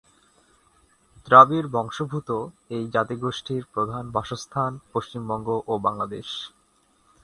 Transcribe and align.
দ্রাবিড়-বংশোদ্ভুত 1.27 2.29
এই 2.69 2.83
জাতিগোষ্ঠীর 2.93 3.63
প্রধান 3.73 4.03
বাসস্থান 4.11 4.71
পশ্চিমবঙ্গ 4.93 5.47
ও 5.67 5.73
বাংলাদেশ। 5.79 6.27